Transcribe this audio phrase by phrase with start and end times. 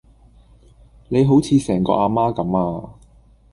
[1.09, 2.43] 你好似成個啊媽咁
[2.83, 2.93] 呀